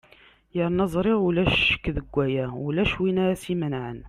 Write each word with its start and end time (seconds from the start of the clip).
yernu 0.57 0.85
ẓriɣ 0.93 1.19
ulac 1.27 1.53
ccek 1.61 1.85
deg 1.95 2.07
waya 2.15 2.45
ulac 2.67 2.91
win 3.01 3.17
ara 3.23 3.35
s-imenɛen 3.43 3.97